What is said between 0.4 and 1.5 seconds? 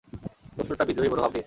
প্রশ্নটা বিদ্রোহী মনোভাব নিয়ে।